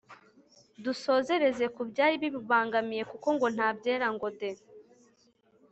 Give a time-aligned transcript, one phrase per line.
[0.83, 4.51] dusozereze ku byari bibubangamiye kuko ngo "nta byera ngo de”